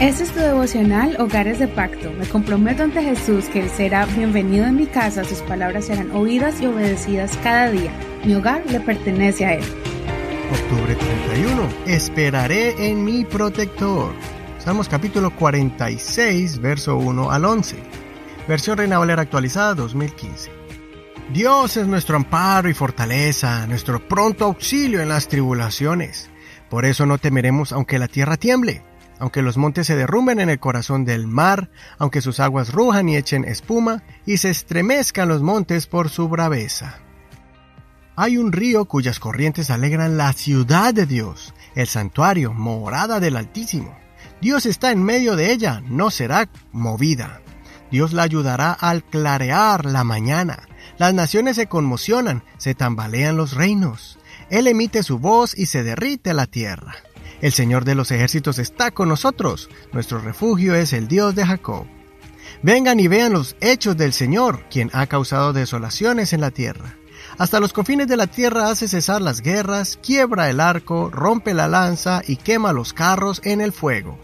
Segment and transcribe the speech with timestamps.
[0.00, 2.12] Este es tu devocional Hogares de Pacto.
[2.12, 6.60] Me comprometo ante Jesús que Él será bienvenido en mi casa, sus palabras serán oídas
[6.60, 7.90] y obedecidas cada día.
[8.22, 9.64] Mi hogar le pertenece a Él.
[10.52, 11.68] Octubre 31.
[11.86, 14.12] Esperaré en mi protector.
[14.58, 17.76] Salmos capítulo 46, verso 1 al 11.
[18.46, 20.50] Versión Reina Valera actualizada 2015.
[21.32, 26.28] Dios es nuestro amparo y fortaleza, nuestro pronto auxilio en las tribulaciones.
[26.68, 28.82] Por eso no temeremos aunque la tierra tiemble
[29.18, 33.16] aunque los montes se derrumben en el corazón del mar, aunque sus aguas rujan y
[33.16, 36.98] echen espuma, y se estremezcan los montes por su braveza.
[38.16, 43.96] Hay un río cuyas corrientes alegran la ciudad de Dios, el santuario, morada del Altísimo.
[44.40, 47.42] Dios está en medio de ella, no será movida.
[47.90, 50.60] Dios la ayudará al clarear la mañana.
[50.98, 54.18] Las naciones se conmocionan, se tambalean los reinos.
[54.50, 56.94] Él emite su voz y se derrite la tierra.
[57.40, 59.68] El Señor de los ejércitos está con nosotros.
[59.92, 61.86] Nuestro refugio es el Dios de Jacob.
[62.62, 66.96] Vengan y vean los hechos del Señor, quien ha causado desolaciones en la tierra.
[67.38, 71.68] Hasta los confines de la tierra hace cesar las guerras, quiebra el arco, rompe la
[71.68, 74.18] lanza y quema los carros en el fuego.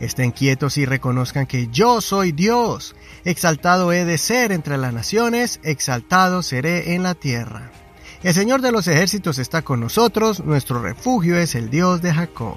[0.00, 2.94] Estén quietos y reconozcan que yo soy Dios.
[3.24, 7.72] Exaltado he de ser entre las naciones, exaltado seré en la tierra.
[8.22, 12.56] El Señor de los ejércitos está con nosotros, nuestro refugio es el Dios de Jacob.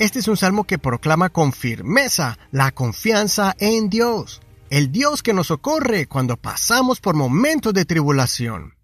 [0.00, 5.32] Este es un salmo que proclama con firmeza la confianza en Dios, el Dios que
[5.32, 8.74] nos socorre cuando pasamos por momentos de tribulación.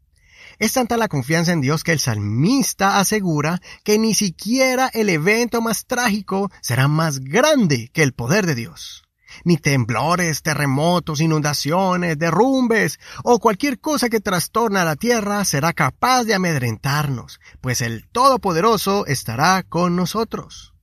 [0.61, 5.61] Es tanta la confianza en Dios que el salmista asegura que ni siquiera el evento
[5.61, 9.03] más trágico será más grande que el poder de Dios
[9.45, 16.35] ni temblores, terremotos, inundaciones, derrumbes o cualquier cosa que trastorna la tierra será capaz de
[16.35, 20.75] amedrentarnos, pues el Todopoderoso estará con nosotros.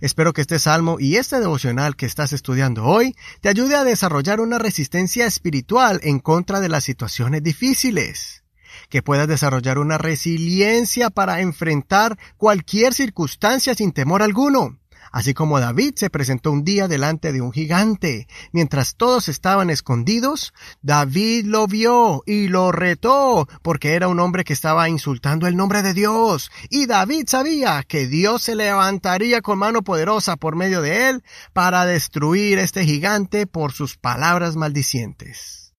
[0.00, 4.40] Espero que este salmo y este devocional que estás estudiando hoy te ayude a desarrollar
[4.40, 8.44] una resistencia espiritual en contra de las situaciones difíciles
[8.88, 14.78] que puedas desarrollar una resiliencia para enfrentar cualquier circunstancia sin temor alguno,
[15.12, 18.26] Así como David se presentó un día delante de un gigante.
[18.52, 20.52] Mientras todos estaban escondidos,
[20.82, 25.82] David lo vio y lo retó, porque era un hombre que estaba insultando el nombre
[25.82, 26.50] de Dios.
[26.70, 31.84] Y David sabía que Dios se levantaría con mano poderosa por medio de él para
[31.84, 35.74] destruir este gigante por sus palabras maldicientes.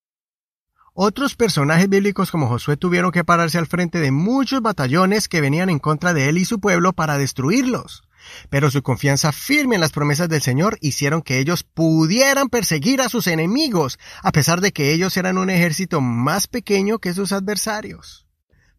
[1.02, 5.70] Otros personajes bíblicos como Josué tuvieron que pararse al frente de muchos batallones que venían
[5.70, 8.04] en contra de él y su pueblo para destruirlos.
[8.50, 13.10] Pero su confianza firme en las promesas del Señor hicieron que ellos pudieran perseguir a
[13.10, 18.28] sus enemigos, a pesar de que ellos eran un ejército más pequeño que sus adversarios.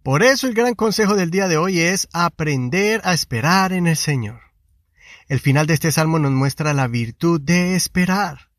[0.02, 3.96] Por eso el gran consejo del día de hoy es aprender a esperar en el
[3.96, 4.40] Señor.
[5.28, 8.50] El final de este salmo nos muestra la virtud de esperar.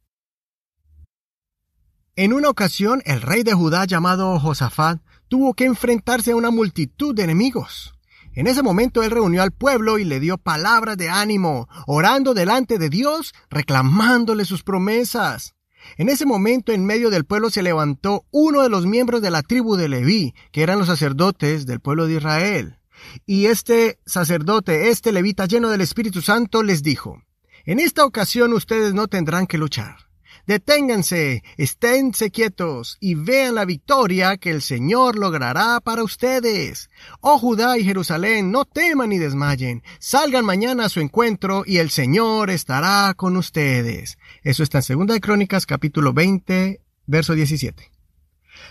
[2.15, 7.15] En una ocasión, el rey de Judá llamado Josafat tuvo que enfrentarse a una multitud
[7.15, 7.93] de enemigos.
[8.33, 12.77] En ese momento él reunió al pueblo y le dio palabras de ánimo, orando delante
[12.77, 15.53] de Dios, reclamándole sus promesas.
[15.97, 19.41] En ese momento en medio del pueblo se levantó uno de los miembros de la
[19.41, 22.77] tribu de Leví, que eran los sacerdotes del pueblo de Israel.
[23.25, 27.21] Y este sacerdote, este levita lleno del Espíritu Santo, les dijo,
[27.65, 30.10] En esta ocasión ustedes no tendrán que luchar.
[30.47, 36.89] Deténganse, esténse quietos y vean la victoria que el Señor logrará para ustedes.
[37.19, 39.83] Oh Judá y Jerusalén, no teman ni desmayen.
[39.99, 44.17] Salgan mañana a su encuentro y el Señor estará con ustedes.
[44.43, 47.91] Eso está en 2 de Crónicas capítulo 20, verso 17.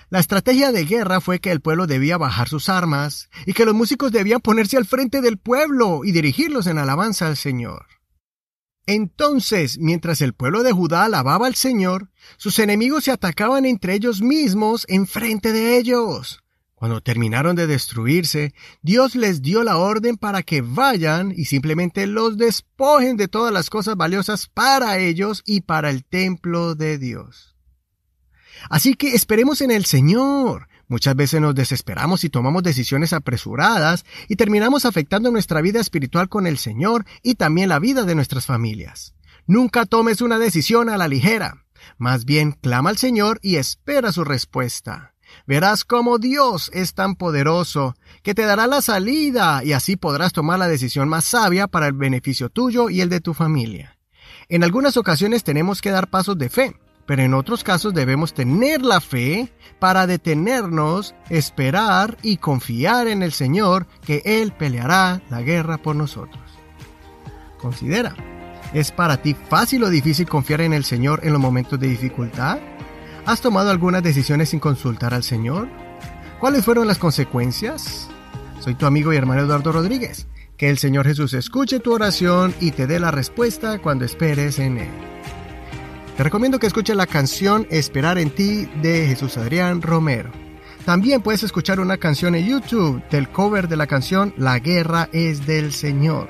[0.09, 3.75] La estrategia de guerra fue que el pueblo debía bajar sus armas y que los
[3.75, 7.99] músicos debían ponerse al frente del pueblo y dirigirlos en alabanza al Señor.
[8.86, 14.20] Entonces, mientras el pueblo de Judá alababa al Señor, sus enemigos se atacaban entre ellos
[14.20, 16.42] mismos en frente de ellos.
[16.80, 22.38] Cuando terminaron de destruirse, Dios les dio la orden para que vayan y simplemente los
[22.38, 27.54] despojen de todas las cosas valiosas para ellos y para el templo de Dios.
[28.71, 34.34] Así que esperemos en el Señor, Muchas veces nos desesperamos y tomamos decisiones apresuradas y
[34.34, 39.15] terminamos afectando nuestra vida espiritual con el Señor y también la vida de nuestras familias.
[39.47, 41.65] Nunca tomes una decisión a la ligera.
[41.97, 45.15] Más bien clama al Señor y espera su respuesta.
[45.47, 47.95] Verás cómo Dios es tan poderoso
[48.25, 51.92] que te dará la salida y así podrás tomar la decisión más sabia para el
[51.92, 53.97] beneficio tuyo y el de tu familia.
[54.48, 56.75] En algunas ocasiones tenemos que dar pasos de fe,
[57.10, 63.33] pero en otros casos debemos tener la fe para detenernos, esperar y confiar en el
[63.33, 66.41] Señor que Él peleará la guerra por nosotros.
[67.59, 68.15] Considera,
[68.74, 72.60] ¿es para ti fácil o difícil confiar en el Señor en los momentos de dificultad?
[73.27, 75.68] ¿Has tomado algunas decisiones sin consultar al Señor?
[76.39, 78.09] ¿Cuáles fueron las consecuencias?
[78.60, 80.28] Soy tu amigo y hermano Eduardo Rodríguez.
[80.56, 84.78] Que el Señor Jesús escuche tu oración y te dé la respuesta cuando esperes en
[84.78, 85.09] Él.
[86.20, 90.30] Te recomiendo que escuches la canción Esperar en ti de Jesús Adrián Romero.
[90.84, 95.46] También puedes escuchar una canción en YouTube del cover de la canción La guerra es
[95.46, 96.28] del Señor.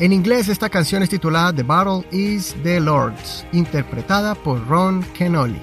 [0.00, 5.60] En inglés esta canción es titulada The Battle is the Lord's, interpretada por Ron Kenoli.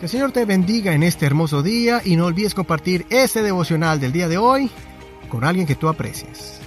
[0.00, 4.00] Que el Señor te bendiga en este hermoso día y no olvides compartir este devocional
[4.00, 4.70] del día de hoy
[5.28, 6.63] con alguien que tú aprecies.